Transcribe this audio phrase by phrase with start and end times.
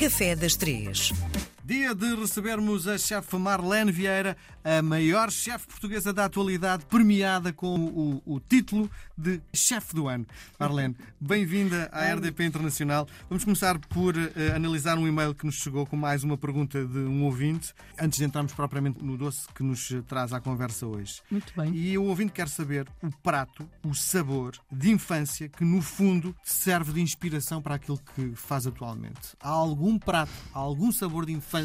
[0.00, 1.12] Café das Três.
[1.70, 7.76] Dia de recebermos a chefe Marlene Vieira, a maior chefe portuguesa da atualidade, premiada com
[7.78, 10.26] o, o título de chefe do ano.
[10.58, 13.06] Marlene, bem-vinda à RDP Internacional.
[13.28, 16.98] Vamos começar por uh, analisar um e-mail que nos chegou com mais uma pergunta de
[16.98, 21.22] um ouvinte, antes de entrarmos propriamente no doce que nos traz à conversa hoje.
[21.30, 21.72] Muito bem.
[21.72, 26.94] E o ouvinte quer saber o prato, o sabor de infância que, no fundo, serve
[26.94, 29.36] de inspiração para aquilo que faz atualmente.
[29.40, 31.59] Há algum prato, há algum sabor de infância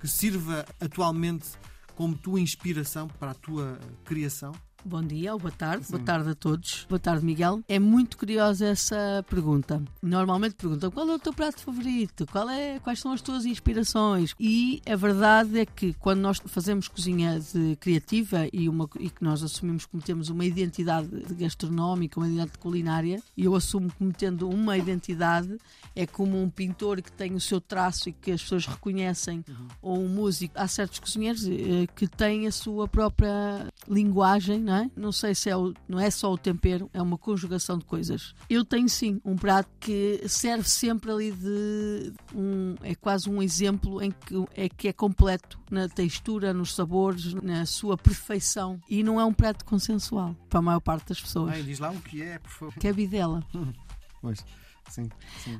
[0.00, 1.46] que sirva atualmente
[1.94, 4.52] como tua inspiração para a tua criação?
[4.86, 5.92] Bom dia ou boa tarde, Sim.
[5.92, 6.86] boa tarde a todos.
[6.90, 7.62] Boa tarde, Miguel.
[7.66, 9.82] É muito curiosa essa pergunta.
[10.02, 14.34] Normalmente perguntam qual é o teu prato favorito, qual é, quais são as tuas inspirações.
[14.38, 17.40] E a verdade é que quando nós fazemos cozinha
[17.80, 23.22] criativa e, uma, e que nós assumimos como temos uma identidade gastronómica, uma identidade culinária,
[23.34, 25.56] e eu assumo como tendo uma identidade,
[25.96, 29.68] é como um pintor que tem o seu traço e que as pessoas reconhecem, uhum.
[29.80, 30.52] ou um músico.
[30.58, 34.90] Há certos cozinheiros eh, que têm a sua própria linguagem, não é?
[34.96, 38.34] Não sei se é o, não é só o tempero, é uma conjugação de coisas.
[38.48, 44.02] Eu tenho sim um prato que serve sempre ali de um, é quase um exemplo
[44.02, 49.20] em que é que é completo na textura, nos sabores, na sua perfeição e não
[49.20, 51.52] é um prato consensual para a maior parte das pessoas.
[51.52, 52.74] Ai, diz lá o que é, por favor.
[52.80, 53.44] Cabidela.
[54.20, 54.44] pois.
[54.88, 55.08] Sim.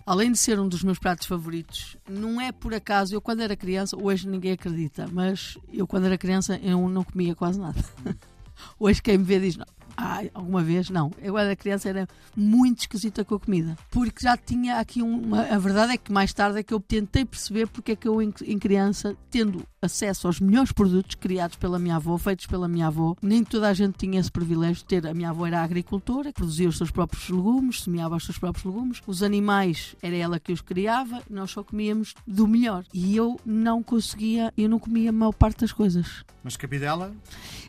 [0.06, 3.56] Além de ser um dos meus pratos favoritos, não é por acaso, eu quando era
[3.56, 7.82] criança, hoje ninguém acredita, mas eu quando era criança eu não comia quase nada.
[8.78, 10.90] Hoje quem me vê diz: não, Ai, alguma vez?
[10.90, 11.10] Não.
[11.20, 13.76] Eu, era criança, era muito esquisita com a comida.
[13.90, 15.42] Porque já tinha aqui uma.
[15.42, 18.20] A verdade é que mais tarde é que eu tentei perceber porque é que eu,
[18.20, 23.14] em criança, tendo acesso aos melhores produtos criados pela minha avó, feitos pela minha avó,
[23.22, 25.06] nem toda a gente tinha esse privilégio de ter.
[25.06, 29.02] A minha avó era agricultora, produzia os seus próprios legumes, semeava os seus próprios legumes.
[29.06, 32.84] Os animais, era ela que os criava, nós só comíamos do melhor.
[32.92, 36.24] E eu não conseguia, eu não comia a maior parte das coisas.
[36.42, 37.12] Mas cabidela?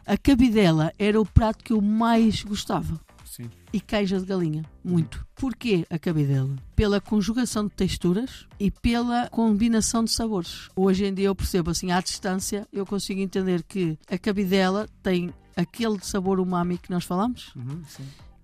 [0.05, 2.14] A cabidela era o prato que eu mais
[2.45, 2.99] gostava.
[3.25, 3.49] Sim.
[3.73, 5.25] E queijo de galinha, muito.
[5.35, 6.55] Porquê a cabidela?
[6.75, 10.69] Pela conjugação de texturas e pela combinação de sabores.
[10.75, 15.33] Hoje em dia eu percebo assim, à distância, eu consigo entender que a cabidela tem
[15.55, 17.81] aquele sabor umami que nós falamos, uhum,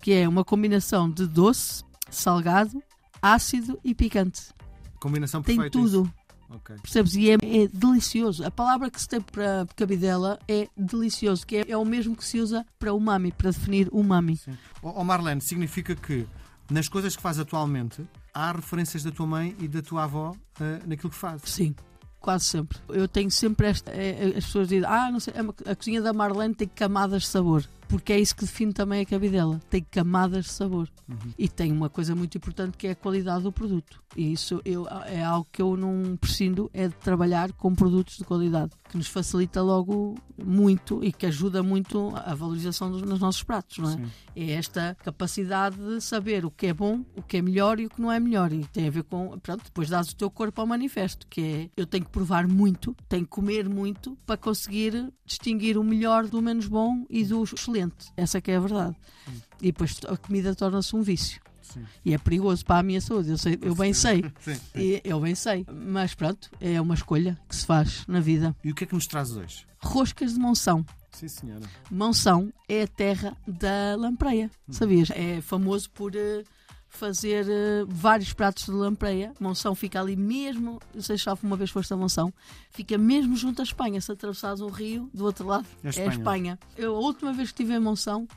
[0.00, 2.82] que é uma combinação de doce, salgado,
[3.22, 4.52] ácido e picante.
[5.00, 5.70] Combinação perfeita.
[5.70, 6.12] Tem tudo.
[6.56, 6.76] Okay.
[6.76, 7.14] Percebes?
[7.14, 8.44] E é, é, delicioso.
[8.44, 12.24] A palavra que se tem para cabidela é delicioso, que é, é o mesmo que
[12.24, 14.36] se usa para umami, para definir umami.
[14.36, 14.56] Sim.
[14.82, 16.26] Oh, Marlene, significa que
[16.70, 20.88] nas coisas que faz atualmente há referências da tua mãe e da tua avó uh,
[20.88, 21.42] naquilo que faz?
[21.44, 21.74] Sim
[22.22, 22.78] quase sempre.
[22.88, 23.90] Eu tenho sempre esta.
[23.90, 25.34] É, as pessoas dizem, ah, não sei,
[25.66, 29.04] a cozinha da Marlene tem camadas de sabor porque é isso que define também a
[29.04, 29.60] cabidela.
[29.68, 30.88] Tem camadas de sabor.
[31.06, 31.34] Uhum.
[31.38, 34.02] E tem uma coisa muito importante que é a qualidade do produto.
[34.16, 38.24] E isso eu, é algo que eu não prescindo, é de trabalhar com produtos de
[38.24, 43.42] qualidade, que nos facilita logo muito e que ajuda muito a valorização dos, nos nossos
[43.42, 43.96] pratos, não é?
[43.96, 44.10] Sim.
[44.34, 47.90] É esta capacidade de saber o que é bom, o que é melhor e o
[47.90, 48.52] que não é melhor.
[48.52, 51.70] E tem a ver com, pronto, depois dás o teu corpo ao manifesto, que é
[51.76, 56.42] eu tenho que provar muito, tenho que comer muito para conseguir distinguir o melhor do
[56.42, 57.81] menos bom e do excelente
[58.16, 58.96] Essa que é a verdade.
[59.24, 59.42] Sim.
[59.60, 61.40] E depois a comida torna-se um vício.
[61.60, 61.84] Sim.
[62.04, 64.24] E é perigoso para a minha saúde, eu, sei, eu bem sei.
[64.40, 65.64] Sim, e, eu bem sei.
[65.72, 68.54] Mas pronto, é uma escolha que se faz na vida.
[68.62, 69.66] E o que é que nos traz hoje?
[69.78, 70.84] Roscas de Monção.
[71.12, 71.66] Sim, senhora.
[71.90, 74.72] Monção é a terra da lampreia, hum.
[74.72, 75.10] sabias?
[75.10, 76.44] É famoso por uh,
[76.92, 79.32] fazer uh, vários pratos de lampreia.
[79.40, 82.32] Monção fica ali mesmo, não sei se já uma vez foste a Monção,
[82.70, 84.00] fica mesmo junto à Espanha.
[84.00, 86.58] Se atravessares o rio, do outro lado é, é a Espanha.
[86.76, 88.28] Eu, a última vez que estive em Monção,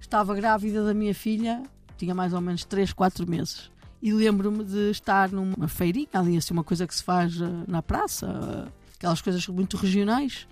[0.00, 1.62] estava grávida da minha filha,
[1.96, 3.70] tinha mais ou menos 3, 4 meses.
[4.00, 7.82] E lembro-me de estar numa feirinha, ali assim, uma coisa que se faz uh, na
[7.82, 10.46] praça, uh, aquelas coisas muito regionais,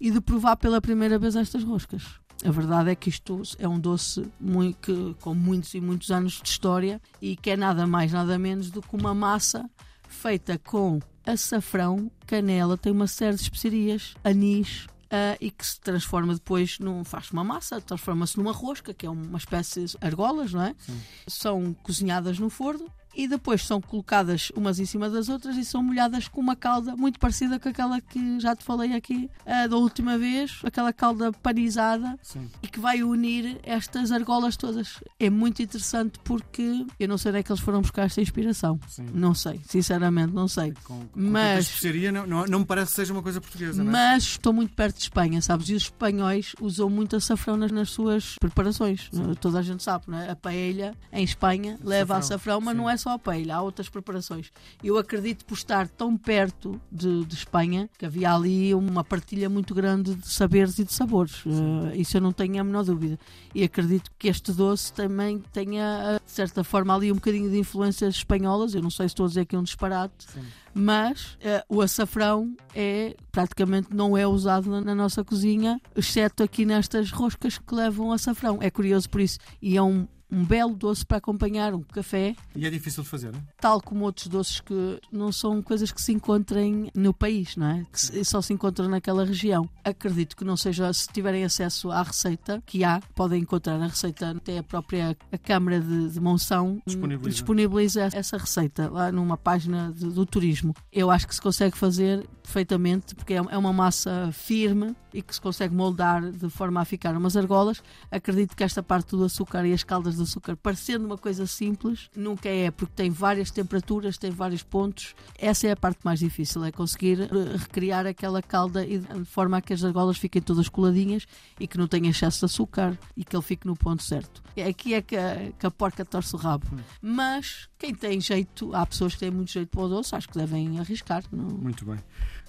[0.00, 2.21] e de provar pela primeira vez estas roscas.
[2.44, 6.40] A verdade é que isto é um doce muito, que, com muitos e muitos anos
[6.42, 9.68] de história e que é nada mais, nada menos do que uma massa
[10.08, 16.32] feita com açafrão, canela, tem uma série de especiarias, anis, Uh, e que se transforma
[16.32, 17.04] depois num.
[17.04, 20.74] faz uma massa, transforma-se numa rosca, que é uma espécie de argolas, não é?
[20.78, 20.98] Sim.
[21.28, 25.82] São cozinhadas no forno e depois são colocadas umas em cima das outras e são
[25.82, 29.30] molhadas com uma calda muito parecida com aquela que já te falei aqui
[29.68, 32.48] da última vez, aquela calda panizada Sim.
[32.62, 35.00] e que vai unir estas argolas todas.
[35.18, 38.78] É muito interessante porque eu não sei onde é que eles foram buscar esta inspiração.
[38.88, 39.06] Sim.
[39.12, 40.72] Não sei, sinceramente, não sei.
[40.84, 43.90] Com, com mas especiaria não, não, não, me parece que seja uma coisa portuguesa, não
[43.90, 43.92] é?
[43.92, 45.68] Mas estou muito perto de Espanha, sabes?
[45.68, 49.08] E os espanhóis usam muito açafrão nas, nas suas preparações.
[49.12, 49.34] Sim.
[49.40, 50.30] Toda a gente sabe, não é?
[50.30, 54.52] A paella em Espanha leva açafrão, mas não é só a paella, há outras preparações.
[54.82, 59.74] Eu acredito por estar tão perto de, de Espanha que havia ali uma partilha muito
[59.74, 61.44] grande de saberes e de sabores.
[61.44, 63.18] Uh, isso eu não tenho a menor dúvida.
[63.54, 68.14] E acredito que este doce também tenha, de certa forma, ali um bocadinho de influências
[68.14, 68.74] espanholas.
[68.74, 70.30] Eu não sei se estou a dizer aqui um disparate.
[70.32, 70.42] Sim
[70.74, 76.64] mas uh, o açafrão é praticamente não é usado na, na, nossa cozinha, exceto aqui
[76.64, 78.58] nestas roscas que levam açafrão.
[78.60, 79.38] É curioso por isso.
[79.60, 82.34] E é um um belo doce para acompanhar um café.
[82.56, 83.42] E é difícil de fazer, não é?
[83.60, 87.86] Tal como outros doces que não são coisas que se encontrem no país, não é?
[87.92, 89.68] Que só se encontram naquela região.
[89.84, 94.30] Acredito que não seja, se tiverem acesso à receita que há, podem encontrar a receita,
[94.30, 97.30] até a própria a Câmara de, de Monção disponibiliza.
[97.30, 98.08] disponibiliza.
[98.12, 100.74] essa receita lá numa página de, do turismo.
[100.90, 105.34] Eu acho que se consegue fazer perfeitamente, porque é, é uma massa firme e que
[105.34, 107.82] se consegue moldar de forma a ficar umas argolas.
[108.10, 112.10] Acredito que esta parte do açúcar e as caldas de açúcar, parecendo uma coisa simples,
[112.14, 115.14] nunca é, porque tem várias temperaturas, tem vários pontos.
[115.38, 119.60] Essa é a parte mais difícil, é conseguir eh, recriar aquela calda de forma a
[119.62, 121.26] que as argolas fiquem todas coladinhas
[121.58, 124.42] e que não tenha excesso de açúcar e que ele fique no ponto certo.
[124.68, 126.66] Aqui é que a, que a porca torce o rabo.
[126.72, 126.78] Hum.
[127.00, 130.38] Mas quem tem jeito, há pessoas que têm muito jeito para o doce, acho que
[130.38, 131.24] devem arriscar.
[131.32, 131.44] Não...
[131.44, 131.98] Muito bem.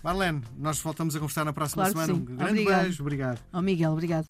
[0.04, 2.14] Marlene, nós voltamos a conversar na próxima claro semana.
[2.14, 2.82] Um grande Obrigado.
[2.84, 3.40] beijo, obrigado.
[3.54, 4.26] Oh, Miguel, obrigado.